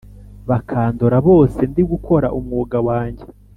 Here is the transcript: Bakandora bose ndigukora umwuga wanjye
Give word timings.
Bakandora 0.49 1.17
bose 1.27 1.59
ndigukora 1.71 2.27
umwuga 2.39 2.77
wanjye 2.87 3.25